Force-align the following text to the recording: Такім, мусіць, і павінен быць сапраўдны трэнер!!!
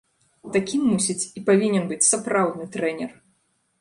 Такім, 0.55 0.81
мусіць, 0.93 1.29
і 1.39 1.43
павінен 1.49 1.85
быць 1.91 2.01
сапраўдны 2.09 2.67
трэнер!!! 2.77 3.11